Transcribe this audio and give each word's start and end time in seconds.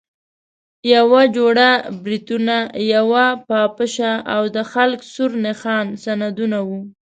یوه 0.95 1.21
جوړه 1.35 1.69
بریتونه، 2.03 2.55
یوه 2.95 3.25
پاپشه 3.47 4.11
او 4.35 4.43
د 4.55 4.57
خلق 4.71 4.99
سور 5.13 5.31
نښان 5.45 5.85
سندونه 6.03 6.59
وو. 6.67 6.81